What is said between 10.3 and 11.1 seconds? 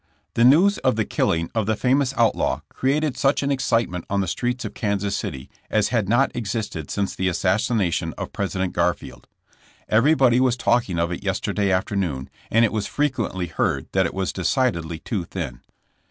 was talking